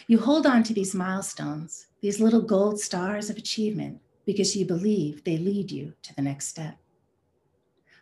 You 0.09 0.19
hold 0.19 0.47
on 0.47 0.62
to 0.65 0.75
these 0.75 0.95
milestones, 0.95 1.87
these 2.00 2.21
little 2.21 2.43
gold 2.43 2.81
stars 2.81 3.31
of 3.31 3.37
achievement, 3.37 4.00
because 4.27 4.57
you 4.57 4.67
believe 4.67 5.23
they 5.23 5.38
lead 5.38 5.71
you 5.71 5.93
to 6.03 6.15
the 6.15 6.23
next 6.23 6.49
step. 6.49 6.77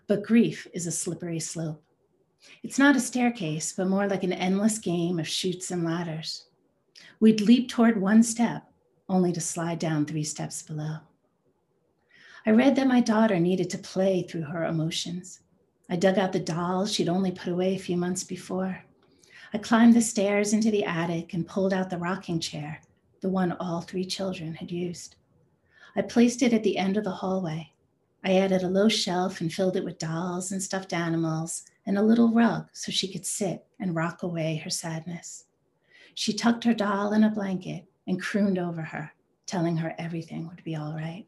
But 0.07 0.23
grief 0.25 0.67
is 0.73 0.87
a 0.87 0.93
slippery 0.93 1.41
slope. 1.41 1.83
It's 2.63 2.79
not 2.79 2.97
a 2.97 3.01
staircase, 3.01 3.73
but 3.73 3.89
more 3.89 4.09
like 4.09 4.23
an 4.23 4.33
endless 4.33 4.79
game 4.79 5.19
of 5.19 5.29
chutes 5.29 5.71
and 5.71 5.85
ladders. 5.85 6.46
We'd 7.21 7.41
leap 7.41 7.69
toward 7.69 8.01
one 8.01 8.23
step, 8.23 8.71
only 9.09 9.33
to 9.33 9.41
slide 9.41 9.79
down 9.79 10.05
three 10.05 10.25
steps 10.25 10.63
below. 10.63 10.99
I 12.45 12.51
read 12.51 12.77
that 12.77 12.87
my 12.87 13.01
daughter 13.01 13.41
needed 13.41 13.71
to 13.71 13.79
play 13.79 14.23
through 14.23 14.43
her 14.43 14.65
emotions. 14.65 15.41
I 15.89 15.97
dug 15.97 16.19
out 16.19 16.33
the 16.33 16.41
dolls 16.41 16.93
she'd 16.93 17.09
only 17.09 17.31
put 17.31 17.53
away 17.53 17.75
a 17.75 17.79
few 17.79 17.97
months 17.97 18.23
before. 18.23 18.85
I 19.53 19.59
climbed 19.59 19.95
the 19.95 20.01
stairs 20.01 20.53
into 20.53 20.71
the 20.71 20.85
attic 20.85 21.35
and 21.35 21.47
pulled 21.47 21.73
out 21.73 21.91
the 21.91 21.99
rocking 21.99 22.41
chair, 22.41 22.81
the 23.21 23.29
one 23.29 23.53
all 23.53 23.81
three 23.81 24.05
children 24.05 24.55
had 24.55 24.71
used. 24.71 25.17
I 25.97 26.03
placed 26.03 26.43
it 26.43 26.53
at 26.53 26.63
the 26.63 26.77
end 26.77 26.97
of 26.97 27.05
the 27.05 27.11
hallway. 27.11 27.73
I 28.23 28.37
added 28.37 28.63
a 28.63 28.69
low 28.69 28.89
shelf 28.89 29.41
and 29.41 29.53
filled 29.53 29.77
it 29.77 29.85
with 29.85 29.99
dolls 29.99 30.53
and 30.53 30.63
stuffed 30.63 30.93
animals 30.93 31.65
and 31.87 31.97
a 31.97 32.03
little 32.03 32.33
rug 32.33 32.69
so 32.73 32.93
she 32.93 33.11
could 33.11 33.25
sit 33.25 33.65
and 33.81 33.95
rock 33.95 34.23
away 34.23 34.57
her 34.57 34.71
sadness. 34.71 35.46
She 36.19 36.33
tucked 36.33 36.65
her 36.65 36.73
doll 36.73 37.13
in 37.13 37.23
a 37.23 37.29
blanket 37.29 37.85
and 38.07 38.21
crooned 38.21 38.59
over 38.59 38.81
her, 38.81 39.13
telling 39.45 39.77
her 39.77 39.95
everything 39.99 40.49
would 40.49 40.65
be 40.65 40.75
all 40.75 40.95
right. 40.95 41.27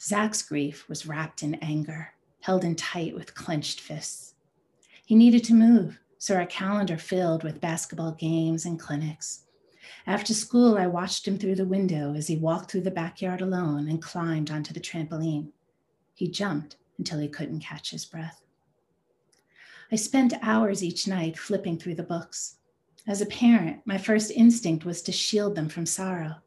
Zach's 0.00 0.42
grief 0.42 0.88
was 0.88 1.06
wrapped 1.06 1.42
in 1.42 1.56
anger, 1.56 2.14
held 2.42 2.62
in 2.62 2.76
tight 2.76 3.16
with 3.16 3.34
clenched 3.34 3.80
fists. 3.80 4.34
He 5.04 5.16
needed 5.16 5.42
to 5.42 5.54
move, 5.54 5.98
so 6.18 6.36
our 6.36 6.46
calendar 6.46 6.96
filled 6.96 7.42
with 7.42 7.60
basketball 7.60 8.12
games 8.12 8.64
and 8.64 8.78
clinics. 8.78 9.40
After 10.06 10.34
school, 10.34 10.78
I 10.78 10.86
watched 10.86 11.26
him 11.26 11.36
through 11.36 11.56
the 11.56 11.64
window 11.64 12.14
as 12.14 12.28
he 12.28 12.36
walked 12.36 12.70
through 12.70 12.82
the 12.82 12.92
backyard 12.92 13.40
alone 13.40 13.88
and 13.88 14.00
climbed 14.00 14.52
onto 14.52 14.72
the 14.72 14.78
trampoline. 14.78 15.48
He 16.14 16.28
jumped 16.28 16.76
until 16.96 17.18
he 17.18 17.26
couldn't 17.26 17.58
catch 17.58 17.90
his 17.90 18.04
breath. 18.04 18.40
I 19.90 19.96
spent 19.96 20.34
hours 20.42 20.84
each 20.84 21.08
night 21.08 21.36
flipping 21.36 21.76
through 21.76 21.96
the 21.96 22.04
books. 22.04 22.57
As 23.08 23.22
a 23.22 23.26
parent, 23.26 23.80
my 23.86 23.96
first 23.96 24.30
instinct 24.30 24.84
was 24.84 25.00
to 25.00 25.12
shield 25.12 25.54
them 25.54 25.70
from 25.70 25.86
sorrow, 25.86 26.42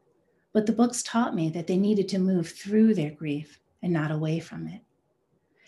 but 0.52 0.64
the 0.64 0.72
books 0.72 1.02
taught 1.02 1.34
me 1.34 1.50
that 1.50 1.66
they 1.66 1.76
needed 1.76 2.08
to 2.10 2.20
move 2.20 2.50
through 2.50 2.94
their 2.94 3.10
grief 3.10 3.58
and 3.82 3.92
not 3.92 4.12
away 4.12 4.38
from 4.38 4.68
it. 4.68 4.80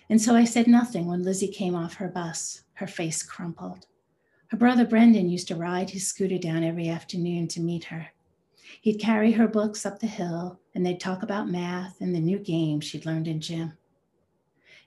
And 0.09 0.23
so 0.23 0.37
I 0.37 0.45
said 0.45 0.69
nothing 0.69 1.07
when 1.07 1.25
Lizzie 1.25 1.49
came 1.49 1.75
off 1.75 1.95
her 1.95 2.07
bus, 2.07 2.63
her 2.75 2.87
face 2.87 3.25
crumpled. 3.25 3.87
Her 4.49 4.57
brother 4.57 4.87
Brendan 4.87 5.29
used 5.29 5.49
to 5.49 5.57
ride 5.57 5.91
his 5.91 6.07
scooter 6.07 6.39
down 6.39 6.63
every 6.63 6.89
afternoon 6.89 7.49
to 7.49 7.61
meet 7.61 7.83
her. 7.85 8.07
He'd 8.81 9.01
carry 9.01 9.33
her 9.33 9.49
books 9.49 9.85
up 9.85 9.99
the 9.99 10.07
hill 10.07 10.61
and 10.77 10.87
they'd 10.87 11.01
talk 11.01 11.25
about 11.25 11.51
math 11.51 12.01
and 12.01 12.15
the 12.15 12.21
new 12.21 12.39
game 12.39 12.81
she'd 12.81 13.05
learned 13.05 13.27
in 13.27 13.41
gym. 13.41 13.77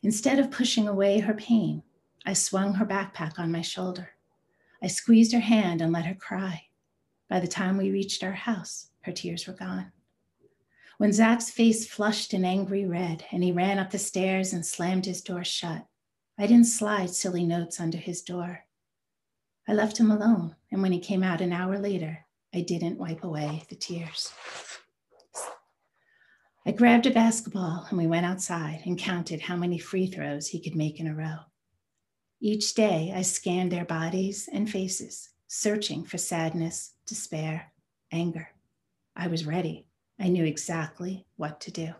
Instead 0.03 0.39
of 0.39 0.51
pushing 0.51 0.87
away 0.87 1.19
her 1.19 1.33
pain, 1.33 1.83
I 2.25 2.31
swung 2.31 2.75
her 2.75 2.85
backpack 2.85 3.37
on 3.37 3.51
my 3.51 3.61
shoulder. 3.61 4.11
I 4.81 4.87
squeezed 4.87 5.33
her 5.33 5.39
hand 5.39 5.81
and 5.81 5.91
let 5.91 6.05
her 6.05 6.15
cry. 6.15 6.63
By 7.29 7.39
the 7.39 7.47
time 7.47 7.77
we 7.77 7.91
reached 7.91 8.23
our 8.23 8.33
house, 8.33 8.89
her 9.01 9.11
tears 9.11 9.47
were 9.47 9.53
gone. 9.53 9.91
When 10.97 11.13
Zach's 11.13 11.49
face 11.49 11.87
flushed 11.87 12.33
an 12.33 12.45
angry 12.45 12.85
red 12.85 13.25
and 13.31 13.43
he 13.43 13.51
ran 13.51 13.79
up 13.79 13.91
the 13.91 13.99
stairs 13.99 14.53
and 14.53 14.65
slammed 14.65 15.05
his 15.05 15.21
door 15.21 15.43
shut, 15.43 15.85
I 16.37 16.47
didn't 16.47 16.65
slide 16.65 17.09
silly 17.09 17.45
notes 17.45 17.79
under 17.79 17.97
his 17.97 18.21
door. 18.21 18.65
I 19.67 19.73
left 19.73 19.99
him 19.99 20.09
alone, 20.09 20.55
and 20.71 20.81
when 20.81 20.91
he 20.91 20.99
came 20.99 21.23
out 21.23 21.41
an 21.41 21.51
hour 21.51 21.77
later, 21.77 22.25
I 22.53 22.61
didn't 22.61 22.97
wipe 22.97 23.23
away 23.23 23.63
the 23.69 23.75
tears. 23.75 24.31
I 26.65 26.71
grabbed 26.71 27.05
a 27.05 27.11
basketball 27.11 27.85
and 27.89 27.97
we 27.97 28.07
went 28.07 28.25
outside 28.25 28.81
and 28.85 28.97
counted 28.97 29.41
how 29.41 29.55
many 29.55 29.77
free 29.77 30.07
throws 30.07 30.47
he 30.47 30.59
could 30.59 30.75
make 30.75 30.99
in 30.99 31.07
a 31.07 31.15
row. 31.15 31.37
Each 32.39 32.75
day, 32.75 33.11
I 33.15 33.23
scanned 33.23 33.71
their 33.71 33.85
bodies 33.85 34.47
and 34.51 34.69
faces, 34.69 35.29
searching 35.47 36.03
for 36.03 36.19
sadness, 36.19 36.93
despair, 37.07 37.71
anger. 38.11 38.49
I 39.15 39.27
was 39.27 39.47
ready. 39.47 39.87
I 40.19 40.27
knew 40.27 40.45
exactly 40.45 41.25
what 41.35 41.59
to 41.61 41.71
do. 41.71 41.93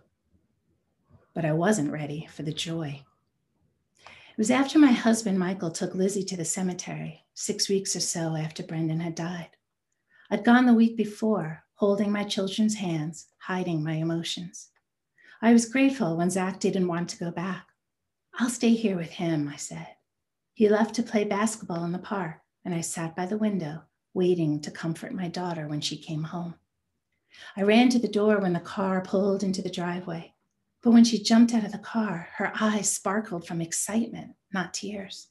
But 1.34 1.46
I 1.46 1.54
wasn't 1.54 1.92
ready 1.92 2.28
for 2.32 2.44
the 2.44 2.54
joy. 2.54 3.02
It 4.06 4.38
was 4.38 4.52
after 4.52 4.78
my 4.78 4.92
husband, 4.92 5.40
Michael, 5.40 5.72
took 5.72 5.96
Lizzie 5.96 6.24
to 6.26 6.38
the 6.38 6.46
cemetery, 6.46 7.26
six 7.34 7.68
weeks 7.68 7.96
or 7.96 8.00
so 8.00 8.36
after 8.36 8.62
Brendan 8.62 9.00
had 9.00 9.16
died. 9.16 9.50
I'd 10.30 10.46
gone 10.46 10.68
the 10.68 10.74
week 10.74 10.96
before, 10.96 11.64
holding 11.76 12.12
my 12.12 12.24
children's 12.24 12.76
hands, 12.76 13.26
hiding 13.40 13.84
my 13.84 13.94
emotions. 13.94 14.70
I 15.42 15.54
was 15.54 15.70
grateful 15.70 16.16
when 16.16 16.30
Zach 16.30 16.60
didn't 16.60 16.88
want 16.88 17.10
to 17.10 17.18
go 17.18 17.32
back. 17.32 17.70
I'll 18.40 18.50
stay 18.50 18.76
here 18.76 18.98
with 18.98 19.10
him, 19.10 19.50
I 19.52 19.56
said. 19.56 19.97
He 20.58 20.70
left 20.70 20.96
to 20.96 21.04
play 21.04 21.24
basketball 21.24 21.84
in 21.84 21.92
the 21.92 22.00
park, 22.00 22.38
and 22.66 22.74
I 22.74 22.82
sat 22.82 23.16
by 23.16 23.28
the 23.28 23.38
window, 23.38 23.84
waiting 24.16 24.60
to 24.62 24.72
comfort 24.72 25.14
my 25.14 25.28
daughter 25.28 25.68
when 25.68 25.82
she 25.82 25.96
came 25.96 26.24
home. 26.24 26.56
I 27.56 27.62
ran 27.62 27.90
to 27.90 28.00
the 28.00 28.08
door 28.08 28.40
when 28.40 28.54
the 28.54 28.60
car 28.60 29.02
pulled 29.02 29.44
into 29.44 29.62
the 29.62 29.70
driveway, 29.70 30.34
but 30.82 30.94
when 30.94 31.04
she 31.04 31.22
jumped 31.22 31.54
out 31.54 31.64
of 31.64 31.72
the 31.72 31.78
car, 31.78 32.30
her 32.38 32.52
eyes 32.60 32.92
sparkled 32.92 33.46
from 33.46 33.62
excitement, 33.62 34.32
not 34.52 34.74
tears. 34.74 35.28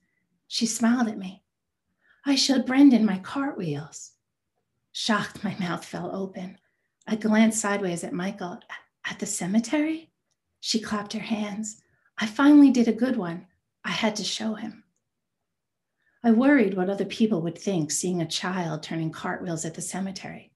She 0.46 0.64
smiled 0.64 1.08
at 1.08 1.18
me. 1.18 1.42
I 2.24 2.36
showed 2.36 2.64
Brendan 2.64 3.04
my 3.04 3.18
cartwheels. 3.18 4.12
Shocked, 4.92 5.42
my 5.42 5.56
mouth 5.58 5.84
fell 5.84 6.14
open. 6.14 6.56
I 7.04 7.16
glanced 7.16 7.60
sideways 7.60 8.04
at 8.04 8.12
Michael. 8.12 8.60
At 9.04 9.18
the 9.18 9.26
cemetery? 9.26 10.12
She 10.60 10.78
clapped 10.78 11.14
her 11.14 11.18
hands. 11.18 11.82
I 12.16 12.26
finally 12.26 12.70
did 12.70 12.86
a 12.86 12.92
good 12.92 13.16
one. 13.16 13.48
I 13.84 13.90
had 13.90 14.14
to 14.16 14.22
show 14.22 14.54
him. 14.54 14.84
I 16.26 16.32
worried 16.32 16.74
what 16.74 16.90
other 16.90 17.04
people 17.04 17.40
would 17.42 17.56
think 17.56 17.92
seeing 17.92 18.20
a 18.20 18.26
child 18.26 18.82
turning 18.82 19.12
cartwheels 19.12 19.64
at 19.64 19.74
the 19.74 19.80
cemetery, 19.80 20.50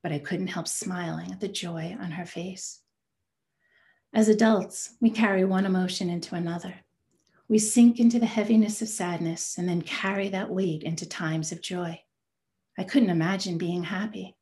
but 0.00 0.12
I 0.12 0.20
couldn't 0.20 0.46
help 0.46 0.68
smiling 0.68 1.32
at 1.32 1.40
the 1.40 1.48
joy 1.48 1.96
on 2.00 2.12
her 2.12 2.24
face. 2.24 2.82
As 4.14 4.28
adults, 4.28 4.94
we 5.00 5.10
carry 5.10 5.44
one 5.44 5.66
emotion 5.66 6.08
into 6.08 6.36
another. 6.36 6.72
We 7.48 7.58
sink 7.58 7.98
into 7.98 8.20
the 8.20 8.26
heaviness 8.26 8.80
of 8.80 8.86
sadness 8.86 9.58
and 9.58 9.68
then 9.68 9.82
carry 9.82 10.28
that 10.28 10.50
weight 10.50 10.84
into 10.84 11.04
times 11.04 11.50
of 11.50 11.62
joy. 11.62 12.00
I 12.78 12.84
couldn't 12.84 13.10
imagine 13.10 13.58
being 13.58 13.82
happy. 13.82 14.36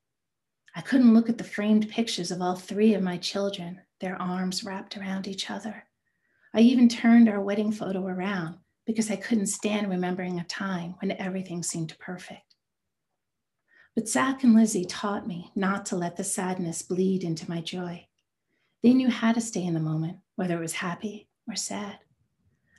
I 0.75 0.83
couldn't 0.83 1.14
look 1.14 1.30
at 1.30 1.38
the 1.38 1.45
framed 1.45 1.88
pictures 1.88 2.30
of 2.30 2.42
all 2.42 2.54
three 2.54 2.92
of 2.92 3.02
my 3.02 3.16
children, 3.16 3.80
their 4.02 4.21
arms 4.21 4.62
wrapped 4.62 4.99
around 4.99 5.26
each 5.26 5.50
other. 5.50 5.85
I 6.52 6.61
even 6.61 6.90
turned 6.90 7.30
our 7.30 7.40
wedding 7.40 7.73
photo 7.73 8.06
around 8.06 8.59
because 8.86 9.10
I 9.10 9.16
couldn't 9.16 9.46
stand 9.46 9.90
remembering 9.90 10.38
a 10.38 10.44
time 10.44 10.94
when 11.00 11.12
everything 11.12 11.62
seemed 11.62 11.98
perfect. 11.98 12.54
But 13.94 14.08
Zach 14.08 14.44
and 14.44 14.54
Lizzie 14.54 14.84
taught 14.84 15.26
me 15.26 15.50
not 15.56 15.86
to 15.86 15.96
let 15.96 16.16
the 16.16 16.24
sadness 16.24 16.82
bleed 16.82 17.24
into 17.24 17.48
my 17.48 17.60
joy. 17.60 18.06
They 18.82 18.94
knew 18.94 19.10
how 19.10 19.32
to 19.32 19.40
stay 19.40 19.64
in 19.64 19.74
the 19.74 19.80
moment, 19.80 20.18
whether 20.36 20.56
it 20.56 20.60
was 20.60 20.74
happy 20.74 21.28
or 21.48 21.56
sad. 21.56 21.98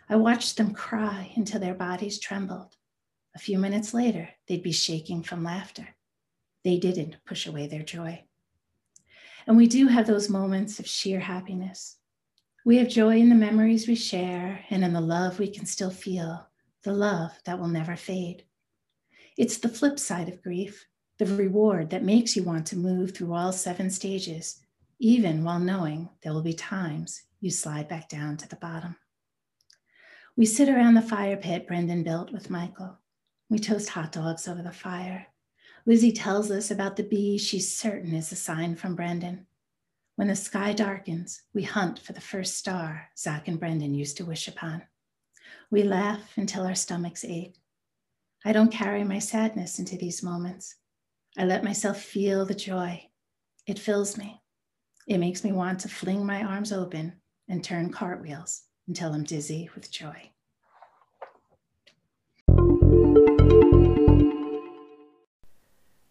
I 0.10 0.16
watched 0.16 0.56
them 0.56 0.74
cry 0.74 1.34
until 1.36 1.60
their 1.60 1.74
bodies 1.74 2.20
trembled. 2.20 2.76
A 3.36 3.40
few 3.40 3.58
minutes 3.60 3.94
later, 3.94 4.30
they'd 4.48 4.64
be 4.64 4.72
shaking 4.72 5.24
from 5.24 5.44
laughter. 5.44 5.88
They 6.64 6.78
didn't 6.78 7.18
push 7.26 7.46
away 7.46 7.68
their 7.68 7.84
joy. 7.84 8.24
And 9.46 9.58
we 9.58 9.68
do 9.68 9.88
have 9.88 10.08
those 10.08 10.30
moments 10.30 10.80
of 10.80 10.88
sheer 10.88 11.20
happiness. 11.20 11.98
We 12.68 12.76
have 12.80 12.90
joy 12.90 13.16
in 13.16 13.30
the 13.30 13.36
memories 13.36 13.88
we 13.88 13.96
share 13.96 14.66
and 14.70 14.84
in 14.84 14.92
the 14.92 15.00
love 15.00 15.40
we 15.40 15.48
can 15.48 15.66
still 15.66 15.90
feel, 15.90 16.50
the 16.84 16.92
love 16.92 17.32
that 17.46 17.58
will 17.58 17.70
never 17.70 17.96
fade. 17.96 18.44
It's 19.38 19.58
the 19.60 19.70
flip 19.70 19.98
side 19.98 20.28
of 20.28 20.44
grief, 20.44 20.86
the 21.18 21.28
reward 21.28 21.92
that 21.92 22.04
makes 22.04 22.36
you 22.36 22.44
want 22.44 22.66
to 22.66 22.76
move 22.76 23.16
through 23.16 23.34
all 23.34 23.54
seven 23.54 23.90
stages, 23.90 24.60
even 25.00 25.46
while 25.46 25.62
knowing 25.62 26.10
there 26.22 26.34
will 26.34 26.42
be 26.42 26.52
times 26.52 27.24
you 27.40 27.52
slide 27.52 27.88
back 27.88 28.10
down 28.10 28.36
to 28.36 28.50
the 28.50 28.58
bottom. 28.58 28.98
We 30.36 30.46
sit 30.46 30.68
around 30.68 30.96
the 30.96 31.02
fire 31.02 31.38
pit 31.38 31.68
Brendan 31.70 32.04
built 32.04 32.34
with 32.34 32.50
Michael. 32.50 32.98
We 33.50 33.60
toast 33.60 33.88
hot 33.88 34.12
dogs 34.12 34.46
over 34.46 34.62
the 34.62 34.74
fire. 34.74 35.28
Lizzie 35.86 36.12
tells 36.12 36.52
us 36.52 36.70
about 36.70 36.98
the 36.98 37.04
bee 37.04 37.38
she's 37.38 37.74
certain 37.74 38.14
is 38.14 38.34
a 38.34 38.36
sign 38.36 38.76
from 38.76 38.94
Brendan. 38.94 39.48
When 40.18 40.30
the 40.30 40.36
sky 40.36 40.74
darkens, 40.74 41.44
we 41.54 41.62
hunt 41.62 42.00
for 42.00 42.12
the 42.12 42.20
first 42.20 42.58
star 42.58 43.10
Zach 43.16 43.48
and 43.48 43.60
Brendan 43.60 43.94
used 43.94 44.18
to 44.18 44.26
wish 44.26 44.48
upon. 44.48 44.82
We 45.70 45.84
laugh 45.84 46.36
until 46.38 46.66
our 46.66 46.74
stomachs 46.74 47.24
ache. 47.24 47.54
I 48.44 48.52
don't 48.52 48.72
carry 48.72 49.04
my 49.04 49.20
sadness 49.20 49.78
into 49.78 49.96
these 49.96 50.24
moments. 50.24 50.74
I 51.38 51.46
let 51.46 51.64
myself 51.64 52.02
feel 52.02 52.48
the 52.48 52.56
joy. 52.56 53.08
It 53.68 53.78
fills 53.78 54.18
me. 54.18 54.42
It 55.08 55.20
makes 55.20 55.44
me 55.44 55.52
want 55.52 55.82
to 55.82 55.88
fling 55.88 56.26
my 56.26 56.42
arms 56.42 56.74
open 56.74 57.14
and 57.48 57.64
turn 57.64 57.92
cartwheels 57.92 58.64
until 58.88 59.14
I'm 59.14 59.24
dizzy 59.24 59.70
with 59.76 59.92
joy. 59.92 60.32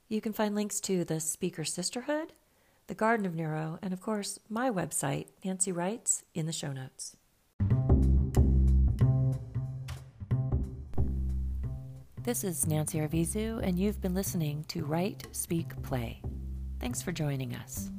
You 0.08 0.20
can 0.20 0.32
find 0.32 0.54
links 0.54 0.78
to 0.82 1.04
the 1.04 1.18
Speaker 1.18 1.64
Sisterhood, 1.64 2.34
the 2.86 2.94
Garden 2.94 3.26
of 3.26 3.34
Neuro, 3.34 3.78
and 3.82 3.92
of 3.92 4.00
course, 4.00 4.38
my 4.48 4.70
website, 4.70 5.26
Nancy 5.44 5.72
Writes, 5.72 6.22
in 6.34 6.46
the 6.46 6.52
show 6.52 6.72
notes. 6.72 7.16
This 12.22 12.42
is 12.44 12.66
Nancy 12.66 12.98
Arvizu, 12.98 13.60
and 13.62 13.78
you've 13.78 14.00
been 14.00 14.14
listening 14.14 14.64
to 14.68 14.84
Write, 14.84 15.26
Speak, 15.32 15.80
Play. 15.82 16.20
Thanks 16.80 17.02
for 17.02 17.12
joining 17.12 17.54
us. 17.54 17.90